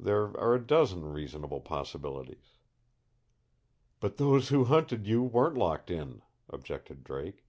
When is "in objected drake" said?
5.90-7.44